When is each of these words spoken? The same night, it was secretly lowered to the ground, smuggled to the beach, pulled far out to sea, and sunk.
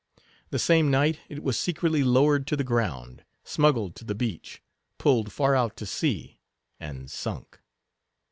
The 0.49 0.57
same 0.57 0.89
night, 0.89 1.19
it 1.29 1.43
was 1.43 1.59
secretly 1.59 2.03
lowered 2.03 2.47
to 2.47 2.55
the 2.57 2.63
ground, 2.63 3.23
smuggled 3.43 3.95
to 3.97 4.03
the 4.03 4.15
beach, 4.15 4.63
pulled 4.97 5.31
far 5.31 5.53
out 5.55 5.77
to 5.77 5.85
sea, 5.85 6.39
and 6.79 7.07
sunk. 7.07 7.59